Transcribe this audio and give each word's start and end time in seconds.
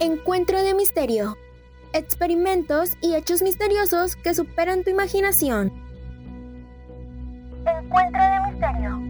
Encuentro 0.00 0.60
de 0.60 0.74
misterio. 0.74 1.38
Experimentos 1.92 2.90
y 3.00 3.14
hechos 3.14 3.42
misteriosos 3.42 4.16
que 4.16 4.34
superan 4.34 4.82
tu 4.82 4.90
imaginación. 4.90 5.72
Encuentro 7.64 8.20
de 8.20 8.40
misterio. 8.50 9.00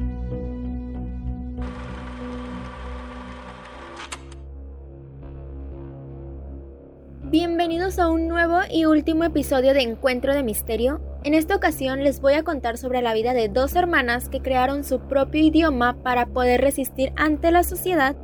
Bienvenidos 7.31 7.99
a 7.99 8.11
un 8.11 8.29
nuevo 8.29 8.59
y 8.71 8.85
último 8.85 9.25
episodio 9.25 9.73
de 9.73 9.81
Encuentro 9.81 10.35
de 10.35 10.43
Misterio. 10.43 11.01
En 11.25 11.33
esta 11.33 11.57
ocasión 11.57 12.05
les 12.05 12.21
voy 12.21 12.35
a 12.35 12.43
contar 12.43 12.77
sobre 12.77 13.01
la 13.01 13.15
vida 13.15 13.33
de 13.33 13.49
dos 13.49 13.75
hermanas 13.75 14.29
que 14.29 14.43
crearon 14.43 14.85
su 14.85 15.01
propio 15.01 15.43
idioma 15.43 15.97
para 16.03 16.27
poder 16.27 16.61
resistir 16.61 17.15
ante 17.17 17.51
la 17.51 17.65
sociedad 17.65 18.15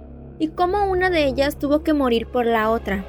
y 0.41 0.49
cómo 0.49 0.91
una 0.91 1.11
de 1.11 1.27
ellas 1.27 1.57
tuvo 1.57 1.85
que 1.85 1.93
morir 1.93 2.27
por 2.27 2.47
la 2.47 2.71
otra. 2.71 3.05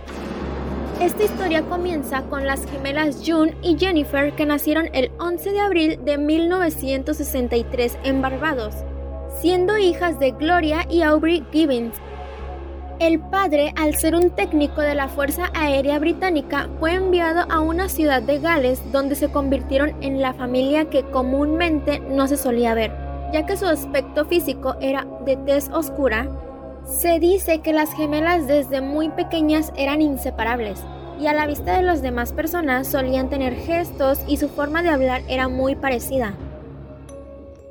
Esta 0.99 1.23
historia 1.23 1.63
comienza 1.63 2.21
con 2.23 2.45
las 2.45 2.65
gemelas 2.65 3.23
June 3.25 3.55
y 3.63 3.75
Jennifer 3.79 4.33
que 4.33 4.45
nacieron 4.45 4.89
el 4.93 5.11
11 5.17 5.51
de 5.51 5.59
abril 5.59 5.99
de 6.05 6.19
1963 6.19 7.97
en 8.03 8.21
Barbados, 8.21 8.75
siendo 9.39 9.77
hijas 9.79 10.19
de 10.19 10.31
Gloria 10.31 10.85
y 10.89 11.01
Aubrey 11.01 11.43
Gibbons. 11.51 11.95
El 12.99 13.19
padre, 13.19 13.73
al 13.77 13.95
ser 13.95 14.13
un 14.13 14.29
técnico 14.29 14.81
de 14.81 14.93
la 14.93 15.07
Fuerza 15.07 15.49
Aérea 15.55 15.97
Británica, 15.97 16.69
fue 16.79 16.93
enviado 16.93 17.47
a 17.49 17.61
una 17.61 17.89
ciudad 17.89 18.21
de 18.21 18.37
Gales 18.37 18.83
donde 18.91 19.15
se 19.15 19.31
convirtieron 19.31 19.95
en 20.01 20.21
la 20.21 20.33
familia 20.33 20.85
que 20.89 21.01
comúnmente 21.05 21.99
no 21.99 22.27
se 22.27 22.37
solía 22.37 22.75
ver, 22.75 22.91
ya 23.33 23.47
que 23.47 23.57
su 23.57 23.65
aspecto 23.65 24.25
físico 24.25 24.75
era 24.81 25.07
de 25.25 25.35
tez 25.37 25.69
oscura, 25.69 26.29
se 26.85 27.19
dice 27.19 27.59
que 27.61 27.73
las 27.73 27.93
gemelas 27.93 28.47
desde 28.47 28.81
muy 28.81 29.09
pequeñas 29.09 29.71
eran 29.75 30.01
inseparables 30.01 30.83
y 31.19 31.27
a 31.27 31.33
la 31.33 31.45
vista 31.45 31.77
de 31.77 31.83
las 31.83 32.01
demás 32.01 32.33
personas 32.33 32.87
solían 32.87 33.29
tener 33.29 33.53
gestos 33.55 34.19
y 34.27 34.37
su 34.37 34.49
forma 34.49 34.81
de 34.81 34.89
hablar 34.89 35.21
era 35.27 35.47
muy 35.47 35.75
parecida. 35.75 36.33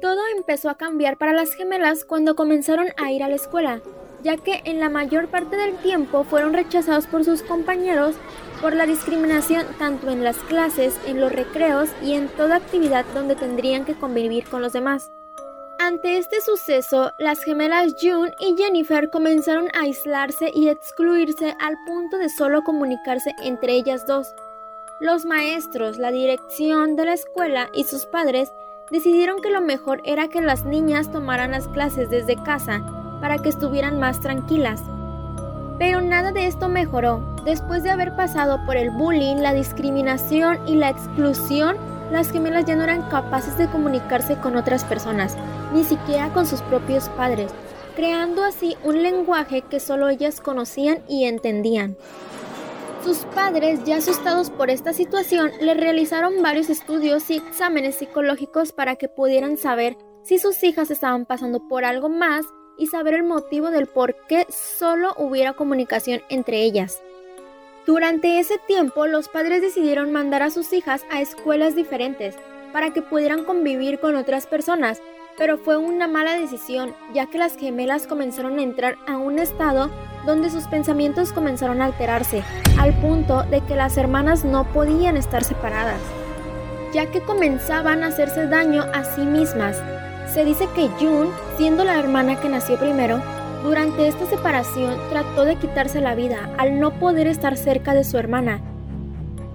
Todo 0.01 0.21
empezó 0.37 0.71
a 0.71 0.77
cambiar 0.77 1.19
para 1.19 1.33
las 1.33 1.53
gemelas 1.55 2.05
cuando 2.05 2.37
comenzaron 2.37 2.89
a 2.97 3.11
ir 3.11 3.23
a 3.23 3.29
la 3.29 3.35
escuela, 3.35 3.81
ya 4.23 4.37
que 4.37 4.63
en 4.65 4.81
la 4.81 4.89
mayor 4.89 5.29
parte 5.29 5.57
del 5.57 5.75
tiempo 5.77 6.25
fueron 6.25 6.53
rechazados 6.53 7.07
por 7.07 7.25
sus 7.25 7.43
compañeros 7.43 8.15
por 8.61 8.75
la 8.75 8.87
discriminación 8.87 9.67
tanto 9.79 10.11
en 10.11 10.23
las 10.23 10.37
clases, 10.37 10.95
en 11.07 11.21
los 11.21 11.33
recreos 11.33 11.89
y 12.03 12.13
en 12.13 12.29
toda 12.29 12.57
actividad 12.57 13.05
donde 13.15 13.35
tendrían 13.35 13.85
que 13.85 13.95
convivir 13.95 14.45
con 14.45 14.63
los 14.63 14.73
demás. 14.73 15.11
Ante 15.83 16.19
este 16.19 16.43
suceso, 16.43 17.13
las 17.19 17.43
gemelas 17.43 17.95
June 17.99 18.35
y 18.39 18.55
Jennifer 18.55 19.09
comenzaron 19.09 19.69
a 19.73 19.85
aislarse 19.85 20.51
y 20.55 20.69
excluirse 20.69 21.57
al 21.59 21.79
punto 21.87 22.19
de 22.19 22.29
solo 22.29 22.61
comunicarse 22.61 23.35
entre 23.43 23.73
ellas 23.73 24.07
dos. 24.07 24.35
Los 25.01 25.25
maestros, 25.25 25.97
la 25.97 26.11
dirección 26.11 26.97
de 26.97 27.07
la 27.07 27.15
escuela 27.15 27.71
y 27.73 27.85
sus 27.85 28.05
padres 28.05 28.53
decidieron 28.91 29.41
que 29.41 29.49
lo 29.49 29.63
mejor 29.63 30.03
era 30.05 30.29
que 30.29 30.43
las 30.43 30.67
niñas 30.67 31.11
tomaran 31.11 31.53
las 31.53 31.67
clases 31.67 32.11
desde 32.11 32.37
casa 32.37 32.85
para 33.23 33.39
que 33.39 33.49
estuvieran 33.49 33.99
más 33.99 34.21
tranquilas. 34.21 34.83
Pero 35.79 36.03
nada 36.03 36.31
de 36.31 36.47
esto 36.47 36.69
mejoró. 36.69 37.25
Después 37.47 37.83
de 37.83 37.91
haber 37.91 38.15
pasado 38.17 38.61
por 38.67 38.77
el 38.77 38.91
bullying, 38.91 39.37
la 39.37 39.55
discriminación 39.55 40.59
y 40.69 40.75
la 40.75 40.91
exclusión, 40.91 41.79
las 42.11 42.31
gemelas 42.31 42.65
ya 42.65 42.77
no 42.77 42.85
eran 42.85 43.09
capaces 43.09 43.57
de 43.57 43.69
comunicarse 43.69 44.37
con 44.37 44.57
otras 44.57 44.85
personas, 44.85 45.37
ni 45.73 45.85
siquiera 45.85 46.33
con 46.33 46.47
sus 46.47 46.63
propios 46.63 47.09
padres, 47.11 47.53
creando 47.95 48.45
así 48.45 48.77
un 48.85 49.03
lenguaje 49.03 49.63
que 49.63 49.81
solo 49.81 50.09
ellas 50.09 50.41
conocían 50.41 51.03
y 51.09 51.25
entendían. 51.25 51.97
Sus 53.05 53.19
padres, 53.35 53.83
ya 53.85 53.97
asustados 53.97 54.51
por 54.51 54.69
esta 54.69 54.93
situación, 54.93 55.51
le 55.61 55.73
realizaron 55.75 56.43
varios 56.43 56.69
estudios 56.69 57.31
y 57.31 57.37
exámenes 57.37 57.97
psicológicos 57.97 58.73
para 58.73 58.97
que 58.97 59.09
pudieran 59.09 59.57
saber 59.57 59.97
si 60.23 60.39
sus 60.39 60.63
hijas 60.63 60.91
estaban 60.91 61.25
pasando 61.25 61.67
por 61.67 61.85
algo 61.87 62.11
más 62.11 62.45
y 62.77 62.89
saber 62.89 63.15
el 63.15 63.23
motivo 63.25 63.71
del 63.71 63.87
por 63.87 64.17
qué 64.27 64.47
solo 64.51 65.15
hubiera 65.17 65.55
comunicación 65.55 66.21
entre 66.29 66.63
ellas. 66.63 67.03
Durante 67.87 68.39
ese 68.39 68.59
tiempo, 68.59 69.07
los 69.07 69.29
padres 69.29 69.63
decidieron 69.63 70.13
mandar 70.13 70.43
a 70.43 70.51
sus 70.51 70.73
hijas 70.75 71.07
a 71.11 71.23
escuelas 71.23 71.75
diferentes 71.75 72.37
para 72.75 72.93
que 72.93 73.01
pudieran 73.01 73.45
convivir 73.45 73.99
con 73.99 74.17
otras 74.17 74.47
personas, 74.47 75.01
pero 75.39 75.57
fue 75.57 75.79
una 75.79 76.07
mala 76.07 76.39
decisión, 76.39 76.95
ya 77.15 77.27
que 77.27 77.39
las 77.39 77.57
gemelas 77.57 78.07
comenzaron 78.07 78.59
a 78.59 78.63
entrar 78.63 78.97
a 79.09 79.17
un 79.17 79.39
estado 79.39 79.91
donde 80.27 80.51
sus 80.51 80.65
pensamientos 80.65 81.33
comenzaron 81.33 81.81
a 81.81 81.87
alterarse, 81.87 82.43
al 82.79 82.93
punto 83.01 83.45
de 83.45 83.63
que 83.63 83.77
las 83.77 83.97
hermanas 83.97 84.45
no 84.45 84.65
podían 84.73 85.17
estar 85.17 85.43
separadas, 85.43 86.01
ya 86.93 87.07
que 87.11 87.23
comenzaban 87.23 88.03
a 88.03 88.09
hacerse 88.09 88.47
daño 88.47 88.83
a 88.93 89.05
sí 89.05 89.23
mismas. 89.23 89.83
Se 90.33 90.45
dice 90.45 90.69
que 90.75 90.89
June, 91.01 91.31
siendo 91.57 91.85
la 91.85 91.99
hermana 91.99 92.39
que 92.41 92.51
nació 92.51 92.79
primero, 92.79 93.23
durante 93.63 94.09
esta 94.09 94.27
separación 94.27 94.97
trató 95.11 95.45
de 95.45 95.57
quitarse 95.57 96.01
la 96.01 96.15
vida 96.15 96.51
al 96.59 96.81
no 96.81 96.93
poder 96.99 97.27
estar 97.27 97.57
cerca 97.57 97.95
de 97.95 98.05
su 98.05 98.17
hermana. 98.19 98.61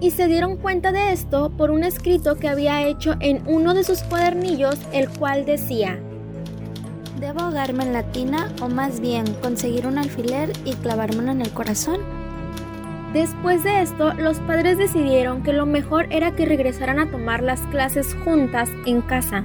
Y 0.00 0.10
se 0.10 0.26
dieron 0.26 0.56
cuenta 0.56 0.92
de 0.92 1.12
esto 1.12 1.50
por 1.50 1.70
un 1.70 1.82
escrito 1.82 2.36
que 2.36 2.48
había 2.48 2.86
hecho 2.86 3.16
en 3.20 3.42
uno 3.46 3.74
de 3.74 3.84
sus 3.84 4.02
cuadernillos, 4.02 4.78
el 4.92 5.08
cual 5.08 5.46
decía, 5.46 5.98
¿Debo 7.18 7.40
ahogarme 7.40 7.84
en 7.84 7.94
la 7.94 8.02
tina 8.12 8.52
o 8.60 8.68
más 8.68 9.00
bien 9.00 9.24
conseguir 9.40 9.86
un 9.86 9.96
alfiler 9.96 10.52
y 10.66 10.74
clavármelo 10.74 11.32
en 11.32 11.40
el 11.40 11.50
corazón? 11.50 12.00
Después 13.14 13.64
de 13.64 13.80
esto, 13.80 14.12
los 14.12 14.38
padres 14.40 14.76
decidieron 14.76 15.42
que 15.42 15.54
lo 15.54 15.64
mejor 15.64 16.06
era 16.10 16.32
que 16.32 16.44
regresaran 16.44 16.98
a 16.98 17.10
tomar 17.10 17.42
las 17.42 17.62
clases 17.68 18.14
juntas 18.22 18.68
en 18.84 19.00
casa. 19.00 19.44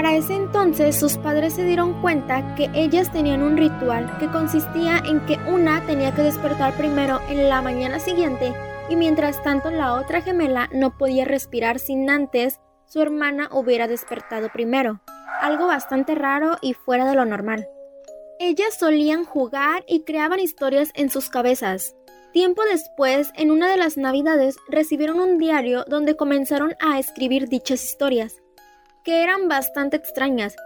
Para 0.00 0.16
ese 0.16 0.34
entonces 0.34 0.98
sus 0.98 1.18
padres 1.18 1.52
se 1.52 1.62
dieron 1.62 2.00
cuenta 2.00 2.54
que 2.54 2.70
ellas 2.72 3.12
tenían 3.12 3.42
un 3.42 3.58
ritual 3.58 4.16
que 4.18 4.30
consistía 4.30 5.02
en 5.06 5.20
que 5.26 5.36
una 5.46 5.84
tenía 5.84 6.14
que 6.14 6.22
despertar 6.22 6.74
primero 6.78 7.20
en 7.28 7.50
la 7.50 7.60
mañana 7.60 8.00
siguiente 8.00 8.54
y 8.88 8.96
mientras 8.96 9.42
tanto 9.42 9.70
la 9.70 9.92
otra 9.92 10.22
gemela 10.22 10.70
no 10.72 10.96
podía 10.96 11.26
respirar 11.26 11.78
sin 11.78 12.08
antes 12.08 12.60
su 12.86 13.02
hermana 13.02 13.50
hubiera 13.52 13.88
despertado 13.88 14.48
primero, 14.50 15.02
algo 15.38 15.66
bastante 15.66 16.14
raro 16.14 16.56
y 16.62 16.72
fuera 16.72 17.06
de 17.06 17.14
lo 17.14 17.26
normal. 17.26 17.68
Ellas 18.38 18.78
solían 18.78 19.26
jugar 19.26 19.84
y 19.86 20.04
creaban 20.04 20.40
historias 20.40 20.92
en 20.94 21.10
sus 21.10 21.28
cabezas. 21.28 21.94
Tiempo 22.32 22.62
después, 22.64 23.32
en 23.36 23.50
una 23.50 23.68
de 23.68 23.76
las 23.76 23.98
navidades, 23.98 24.56
recibieron 24.66 25.20
un 25.20 25.36
diario 25.36 25.84
donde 25.88 26.16
comenzaron 26.16 26.74
a 26.80 26.98
escribir 26.98 27.50
dichas 27.50 27.84
historias 27.84 28.40
que 29.04 29.22
eran 29.22 29.48
bastante 29.48 29.96
extrañas. 29.96 30.56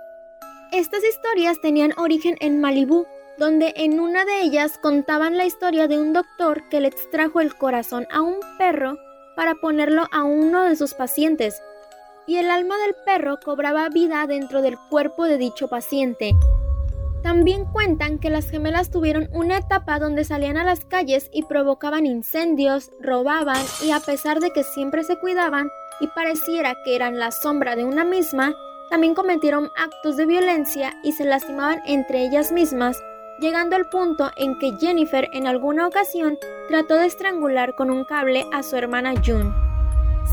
Estas 0.72 1.04
historias 1.04 1.60
tenían 1.60 1.92
origen 1.96 2.36
en 2.40 2.60
Malibú, 2.60 3.06
donde 3.38 3.74
en 3.76 4.00
una 4.00 4.24
de 4.24 4.42
ellas 4.42 4.78
contaban 4.78 5.36
la 5.36 5.44
historia 5.44 5.88
de 5.88 5.98
un 5.98 6.12
doctor 6.12 6.68
que 6.68 6.80
le 6.80 6.88
extrajo 6.88 7.40
el 7.40 7.54
corazón 7.54 8.06
a 8.10 8.22
un 8.22 8.36
perro 8.58 8.98
para 9.36 9.54
ponerlo 9.54 10.06
a 10.12 10.24
uno 10.24 10.64
de 10.64 10.76
sus 10.76 10.94
pacientes, 10.94 11.60
y 12.26 12.36
el 12.36 12.50
alma 12.50 12.76
del 12.78 12.94
perro 13.04 13.38
cobraba 13.44 13.88
vida 13.88 14.26
dentro 14.26 14.62
del 14.62 14.78
cuerpo 14.90 15.24
de 15.24 15.38
dicho 15.38 15.68
paciente. 15.68 16.34
También 17.22 17.64
cuentan 17.64 18.18
que 18.18 18.28
las 18.28 18.50
gemelas 18.50 18.90
tuvieron 18.90 19.28
una 19.32 19.56
etapa 19.56 19.98
donde 19.98 20.24
salían 20.24 20.58
a 20.58 20.64
las 20.64 20.84
calles 20.84 21.30
y 21.32 21.42
provocaban 21.44 22.04
incendios, 22.04 22.90
robaban 23.00 23.62
y 23.82 23.92
a 23.92 24.00
pesar 24.00 24.40
de 24.40 24.50
que 24.50 24.62
siempre 24.62 25.04
se 25.04 25.18
cuidaban, 25.18 25.70
y 26.00 26.08
pareciera 26.08 26.74
que 26.84 26.96
eran 26.96 27.18
la 27.18 27.30
sombra 27.30 27.76
de 27.76 27.84
una 27.84 28.04
misma, 28.04 28.54
también 28.90 29.14
cometieron 29.14 29.70
actos 29.76 30.16
de 30.16 30.26
violencia 30.26 30.94
y 31.02 31.12
se 31.12 31.24
lastimaban 31.24 31.80
entre 31.86 32.24
ellas 32.24 32.52
mismas, 32.52 33.02
llegando 33.38 33.76
al 33.76 33.88
punto 33.88 34.30
en 34.36 34.58
que 34.58 34.76
Jennifer 34.78 35.28
en 35.32 35.46
alguna 35.46 35.86
ocasión 35.86 36.38
trató 36.68 36.96
de 36.96 37.06
estrangular 37.06 37.74
con 37.74 37.90
un 37.90 38.04
cable 38.04 38.46
a 38.52 38.62
su 38.62 38.76
hermana 38.76 39.14
June. 39.24 39.52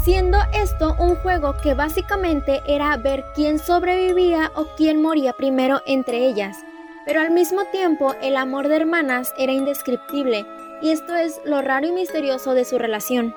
Siendo 0.04 0.38
esto 0.54 0.96
un 1.00 1.16
juego 1.16 1.56
que 1.62 1.74
básicamente 1.74 2.62
era 2.66 2.96
ver 2.98 3.26
quién 3.36 3.60
sobrevivía 3.60 4.52
o 4.56 4.66
quién 4.78 5.02
moría 5.02 5.34
primero 5.34 5.82
entre 5.86 6.26
ellas, 6.28 6.58
pero 7.06 7.22
al 7.22 7.32
mismo 7.32 7.66
tiempo 7.72 8.16
el 8.22 8.38
amor 8.38 8.68
de 8.68 8.78
hermanas 8.78 9.34
era 9.38 9.52
indescriptible, 9.52 10.46
y 10.82 10.90
esto 10.90 11.16
es 11.16 11.42
lo 11.46 11.62
raro 11.62 11.88
y 11.88 11.92
misterioso 11.92 12.54
de 12.54 12.66
su 12.66 12.78
relación. 12.78 13.36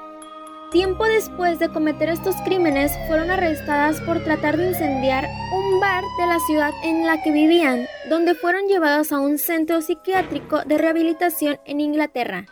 Tiempo 0.75 1.05
después 1.05 1.61
de 1.61 1.69
cometer 1.69 2.09
estos 2.09 2.35
crímenes, 2.45 2.91
fueron 3.07 3.31
arrestadas 3.31 4.01
por 4.01 4.25
tratar 4.25 4.57
de 4.57 4.71
incendiar 4.71 5.25
un 5.53 5.79
bar 5.79 6.03
de 6.19 6.27
la 6.27 6.41
ciudad 6.41 6.73
en 6.83 7.07
la 7.07 7.23
que 7.23 7.31
vivían, 7.31 7.87
donde 8.11 8.35
fueron 8.35 8.67
llevadas 8.67 9.13
a 9.13 9.21
un 9.21 9.39
centro 9.39 9.81
psiquiátrico 9.83 10.65
de 10.65 10.77
rehabilitación 10.77 11.61
en 11.65 11.79
Inglaterra. 11.79 12.47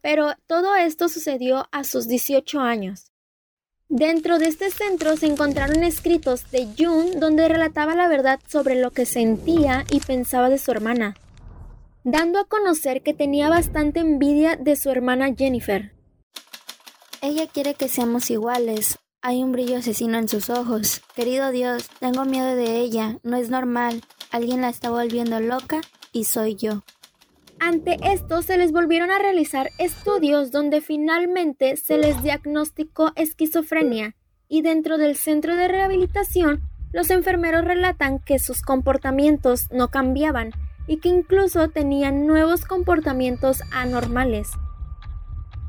Pero 0.00 0.32
todo 0.46 0.74
esto 0.74 1.10
sucedió 1.10 1.68
a 1.70 1.84
sus 1.84 2.08
18 2.08 2.60
años. 2.60 3.12
Dentro 3.90 4.38
de 4.38 4.46
este 4.46 4.70
centro 4.70 5.14
se 5.18 5.26
encontraron 5.26 5.84
escritos 5.84 6.50
de 6.50 6.68
June 6.78 7.16
donde 7.16 7.46
relataba 7.46 7.94
la 7.94 8.08
verdad 8.08 8.40
sobre 8.48 8.80
lo 8.80 8.90
que 8.90 9.04
sentía 9.04 9.84
y 9.90 10.00
pensaba 10.00 10.48
de 10.48 10.56
su 10.56 10.70
hermana. 10.70 11.14
dando 12.04 12.38
a 12.38 12.44
conocer 12.44 13.02
que 13.02 13.12
tenía 13.12 13.50
bastante 13.50 14.00
envidia 14.00 14.56
de 14.56 14.76
su 14.76 14.88
hermana 14.90 15.34
Jennifer. 15.36 15.95
Ella 17.26 17.48
quiere 17.48 17.74
que 17.74 17.88
seamos 17.88 18.30
iguales. 18.30 19.00
Hay 19.20 19.42
un 19.42 19.50
brillo 19.50 19.78
asesino 19.78 20.16
en 20.16 20.28
sus 20.28 20.48
ojos. 20.48 21.02
Querido 21.16 21.50
Dios, 21.50 21.90
tengo 21.98 22.24
miedo 22.24 22.54
de 22.54 22.78
ella. 22.78 23.18
No 23.24 23.36
es 23.36 23.50
normal. 23.50 24.00
Alguien 24.30 24.60
la 24.60 24.68
está 24.68 24.90
volviendo 24.90 25.40
loca 25.40 25.80
y 26.12 26.22
soy 26.22 26.54
yo. 26.54 26.84
Ante 27.58 27.96
esto 28.00 28.42
se 28.42 28.56
les 28.56 28.70
volvieron 28.70 29.10
a 29.10 29.18
realizar 29.18 29.70
estudios 29.78 30.52
donde 30.52 30.80
finalmente 30.80 31.76
se 31.76 31.98
les 31.98 32.22
diagnosticó 32.22 33.10
esquizofrenia 33.16 34.14
y 34.46 34.62
dentro 34.62 34.96
del 34.96 35.16
centro 35.16 35.56
de 35.56 35.66
rehabilitación 35.66 36.60
los 36.92 37.10
enfermeros 37.10 37.64
relatan 37.64 38.20
que 38.20 38.38
sus 38.38 38.62
comportamientos 38.62 39.66
no 39.72 39.88
cambiaban 39.88 40.52
y 40.86 40.98
que 40.98 41.08
incluso 41.08 41.70
tenían 41.70 42.28
nuevos 42.28 42.64
comportamientos 42.64 43.62
anormales, 43.72 44.52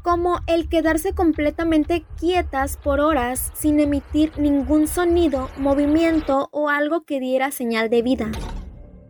como 0.08 0.40
el 0.48 0.70
quedarse 0.70 1.12
completamente 1.12 2.06
quietas 2.18 2.78
por 2.78 3.02
horas 3.02 3.52
sin 3.54 3.78
emitir 3.82 4.32
ningún 4.40 4.88
sonido, 4.88 5.50
movimiento 5.58 6.48
o 6.54 6.70
algo 6.70 7.04
que 7.04 7.20
diera 7.20 7.52
señal 7.52 7.90
de 7.90 8.04
vida. 8.04 8.32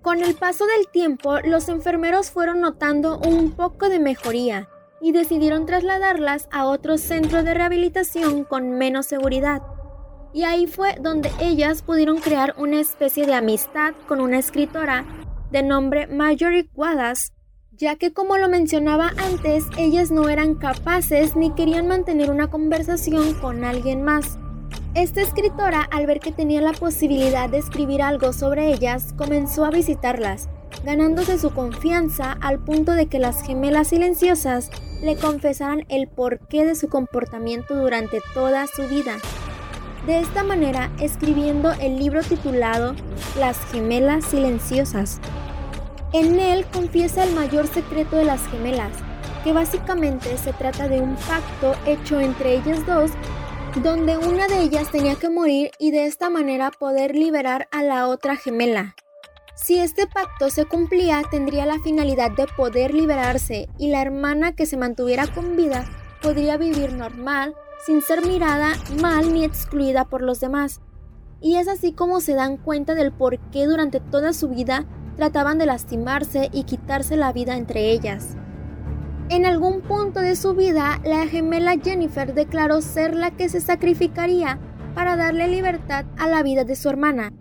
Con 0.02 0.24
el 0.24 0.34
paso 0.34 0.66
del 0.66 0.88
tiempo, 0.88 1.38
los 1.42 1.70
enfermeros 1.70 2.32
fueron 2.32 2.62
notando 2.62 3.20
un 3.20 3.52
poco 3.52 3.90
de 3.90 4.00
mejoría 4.00 4.70
y 5.00 5.12
decidieron 5.12 5.68
trasladarlas 5.68 6.50
a 6.52 6.66
otro 6.66 6.98
centro 6.98 7.44
de 7.44 7.54
rehabilitación 7.54 8.44
con 8.44 8.72
menos 8.72 9.06
seguridad. 9.06 9.62
Y 10.34 10.46
ahí 10.46 10.66
fue 10.66 10.96
donde 11.00 11.30
ellas 11.40 11.84
pudieron 11.84 12.18
crear 12.18 12.56
una 12.58 12.80
especie 12.80 13.28
de 13.28 13.36
amistad 13.36 13.94
con 14.08 14.20
una 14.20 14.40
escritora 14.40 15.06
de 15.52 15.62
nombre 15.62 16.08
Marjorie 16.08 16.72
Wallace, 16.74 17.37
ya 17.78 17.96
que 17.96 18.12
como 18.12 18.38
lo 18.38 18.50
mencionaba 18.50 19.12
antes, 19.18 19.66
ellas 19.78 20.10
no 20.10 20.30
eran 20.30 20.56
capaces 20.56 21.36
ni 21.36 21.52
querían 21.52 21.88
mantener 21.88 22.32
una 22.32 22.50
conversación 22.50 23.36
con 23.36 23.64
alguien 23.64 24.02
más. 24.02 24.40
Esta 24.96 25.22
escritora, 25.22 25.84
al 25.92 26.08
ver 26.08 26.20
que 26.20 26.32
tenía 26.32 26.60
la 26.60 26.74
posibilidad 26.74 27.50
de 27.50 27.60
escribir 27.60 28.02
algo 28.02 28.34
sobre 28.34 28.74
ellas, 28.74 29.14
comenzó 29.16 29.64
a 29.64 29.70
visitarlas, 29.70 30.50
ganándose 30.84 31.38
su 31.38 31.52
confianza 31.52 32.32
al 32.42 32.58
punto 32.58 32.94
de 32.94 33.06
que 33.06 33.20
las 33.20 33.44
gemelas 33.44 33.90
silenciosas 33.90 34.72
le 35.04 35.16
confesaran 35.16 35.86
el 35.90 36.08
porqué 36.08 36.66
de 36.66 36.74
su 36.74 36.90
comportamiento 36.90 37.76
durante 37.76 38.22
toda 38.34 38.66
su 38.66 38.88
vida. 38.88 39.18
De 40.08 40.20
esta 40.20 40.44
manera, 40.44 40.90
escribiendo 41.00 41.74
el 41.74 42.00
libro 42.00 42.24
titulado 42.24 42.96
Las 43.38 43.58
gemelas 43.72 44.26
silenciosas. 44.26 45.20
En 46.14 46.40
él 46.40 46.66
confiesa 46.68 47.24
el 47.24 47.34
mayor 47.36 47.68
secreto 47.68 48.16
de 48.16 48.24
las 48.24 48.46
gemelas, 48.48 48.94
que 49.44 49.52
básicamente 49.52 50.38
se 50.38 50.54
trata 50.54 50.88
de 50.88 51.02
un 51.02 51.16
pacto 51.16 51.76
hecho 51.86 52.20
entre 52.20 52.56
ellas 52.56 52.86
dos 52.86 53.12
donde 53.84 54.18
una 54.18 54.48
de 54.48 54.62
ellas 54.62 54.92
tenía 54.92 55.16
que 55.16 55.30
morir 55.30 55.72
y 55.78 55.92
de 55.92 56.06
esta 56.06 56.30
manera 56.30 56.72
poder 56.72 57.16
liberar 57.16 57.68
a 57.72 57.84
la 57.84 58.08
otra 58.08 58.36
gemela. 58.36 58.96
Si 59.56 59.78
este 59.78 60.08
pacto 60.08 60.50
se 60.50 60.66
cumplía, 60.66 61.22
tendría 61.30 61.66
la 61.66 61.80
finalidad 61.80 62.32
de 62.32 62.48
poder 62.48 62.94
liberarse 62.94 63.68
y 63.78 63.90
la 63.90 64.02
hermana 64.02 64.54
que 64.54 64.66
se 64.66 64.78
mantuviera 64.78 65.28
con 65.28 65.56
vida 65.56 65.86
podría 66.22 66.58
vivir 66.58 66.94
normal, 66.94 67.56
sin 67.86 68.02
ser 68.02 68.26
mirada 68.26 68.74
mal 69.02 69.34
ni 69.34 69.44
excluida 69.44 70.06
por 70.06 70.22
los 70.22 70.40
demás. 70.40 70.82
Y 71.42 71.58
es 71.58 71.68
así 71.68 71.92
como 71.92 72.20
se 72.20 72.34
dan 72.34 72.58
cuenta 72.58 72.96
del 72.96 73.12
por 73.12 73.38
qué 73.52 73.66
durante 73.66 74.00
toda 74.00 74.34
su 74.34 74.50
vida 74.50 74.86
trataban 75.18 75.58
de 75.58 75.66
lastimarse 75.66 76.50
y 76.54 76.64
quitarse 76.64 77.18
la 77.18 77.34
vida 77.34 77.58
entre 77.58 77.92
ellas. 77.92 78.38
En 79.30 79.46
algún 79.46 79.82
punto 79.82 80.22
de 80.22 80.38
su 80.38 80.54
vida, 80.54 81.02
la 81.04 81.28
gemela 81.28 81.76
Jennifer 81.84 82.34
declaró 82.34 82.82
ser 82.82 83.14
la 83.14 83.32
que 83.32 83.50
se 83.50 83.60
sacrificaría 83.60 84.58
para 84.96 85.18
darle 85.18 85.50
libertad 85.50 86.06
a 86.18 86.28
la 86.28 86.44
vida 86.44 86.64
de 86.64 86.78
su 86.78 86.88
hermana. 86.88 87.34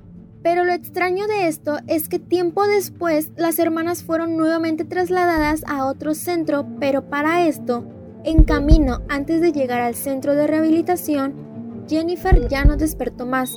Pero 0.42 0.64
lo 0.64 0.72
extraño 0.72 1.26
de 1.28 1.46
esto 1.46 1.78
es 1.86 2.08
que 2.08 2.18
tiempo 2.18 2.66
después 2.66 3.30
las 3.36 3.58
hermanas 3.58 4.02
fueron 4.02 4.36
nuevamente 4.36 4.84
trasladadas 4.84 5.62
a 5.66 5.86
otro 5.86 6.14
centro, 6.14 6.66
pero 6.80 7.08
para 7.08 7.46
esto, 7.46 7.84
en 8.24 8.44
camino 8.44 9.02
antes 9.08 9.40
de 9.40 9.52
llegar 9.52 9.80
al 9.80 9.94
centro 9.94 10.34
de 10.34 10.46
rehabilitación, 10.46 11.84
Jennifer 11.88 12.48
ya 12.48 12.64
no 12.64 12.76
despertó 12.76 13.26
más, 13.26 13.56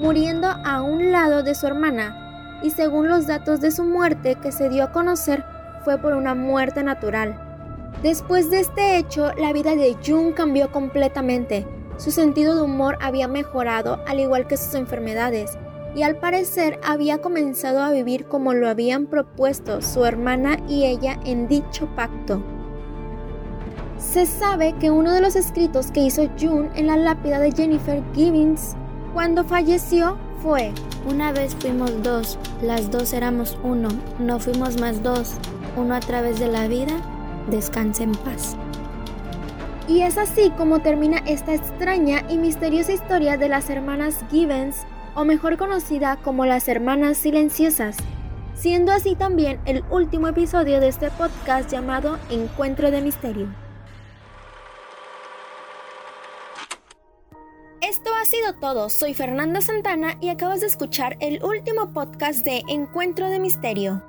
muriendo 0.00 0.48
a 0.48 0.82
un 0.82 1.12
lado 1.12 1.42
de 1.42 1.54
su 1.54 1.66
hermana, 1.66 2.29
y 2.62 2.70
según 2.70 3.08
los 3.08 3.26
datos 3.26 3.60
de 3.60 3.70
su 3.70 3.84
muerte 3.84 4.36
que 4.36 4.52
se 4.52 4.68
dio 4.68 4.84
a 4.84 4.92
conocer, 4.92 5.44
fue 5.84 5.98
por 5.98 6.14
una 6.14 6.34
muerte 6.34 6.82
natural. 6.82 7.40
Después 8.02 8.50
de 8.50 8.60
este 8.60 8.96
hecho, 8.96 9.32
la 9.38 9.52
vida 9.52 9.74
de 9.74 9.96
Jung 10.04 10.34
cambió 10.34 10.70
completamente. 10.72 11.66
Su 11.96 12.10
sentido 12.10 12.54
de 12.54 12.62
humor 12.62 12.96
había 13.00 13.28
mejorado, 13.28 14.02
al 14.06 14.20
igual 14.20 14.46
que 14.46 14.56
sus 14.56 14.74
enfermedades, 14.74 15.58
y 15.94 16.02
al 16.02 16.16
parecer 16.16 16.80
había 16.82 17.18
comenzado 17.18 17.82
a 17.82 17.90
vivir 17.90 18.26
como 18.26 18.54
lo 18.54 18.68
habían 18.68 19.06
propuesto 19.06 19.82
su 19.82 20.04
hermana 20.04 20.58
y 20.68 20.86
ella 20.86 21.18
en 21.24 21.48
dicho 21.48 21.88
pacto. 21.94 22.42
Se 23.98 24.24
sabe 24.24 24.74
que 24.80 24.90
uno 24.90 25.12
de 25.12 25.20
los 25.20 25.36
escritos 25.36 25.90
que 25.90 26.00
hizo 26.00 26.28
June 26.40 26.70
en 26.74 26.86
la 26.86 26.96
lápida 26.96 27.38
de 27.38 27.52
Jennifer 27.52 28.02
Gibbons 28.14 28.74
cuando 29.12 29.44
falleció 29.44 30.16
fue 30.42 30.72
Una 31.06 31.32
vez 31.32 31.54
fuimos 31.54 32.02
dos, 32.02 32.38
las 32.62 32.90
dos 32.90 33.12
éramos 33.12 33.58
uno, 33.62 33.88
no 34.18 34.38
fuimos 34.38 34.80
más 34.80 35.02
dos, 35.02 35.34
uno 35.76 35.94
a 35.94 36.00
través 36.00 36.38
de 36.38 36.48
la 36.48 36.68
vida 36.68 36.92
descanse 37.50 38.04
en 38.04 38.12
paz. 38.12 38.56
Y 39.88 40.02
es 40.02 40.18
así 40.18 40.50
como 40.50 40.80
termina 40.80 41.18
esta 41.26 41.54
extraña 41.54 42.22
y 42.28 42.38
misteriosa 42.38 42.92
historia 42.92 43.36
de 43.36 43.48
las 43.48 43.70
hermanas 43.70 44.24
Gibbons, 44.30 44.86
o 45.14 45.24
mejor 45.24 45.56
conocida 45.56 46.16
como 46.16 46.46
las 46.46 46.68
hermanas 46.68 47.16
silenciosas, 47.16 47.96
siendo 48.54 48.92
así 48.92 49.16
también 49.16 49.58
el 49.64 49.82
último 49.90 50.28
episodio 50.28 50.80
de 50.80 50.88
este 50.88 51.10
podcast 51.10 51.70
llamado 51.70 52.18
Encuentro 52.30 52.90
de 52.90 53.00
Misterio. 53.00 53.69
Esto 58.50 58.66
ha 58.66 58.70
sido 58.70 58.74
todo, 58.74 58.90
soy 58.90 59.14
Fernanda 59.14 59.60
Santana 59.60 60.16
y 60.20 60.28
acabas 60.28 60.60
de 60.60 60.66
escuchar 60.66 61.16
el 61.20 61.40
último 61.44 61.92
podcast 61.92 62.44
de 62.44 62.64
Encuentro 62.66 63.28
de 63.28 63.38
Misterio. 63.38 64.02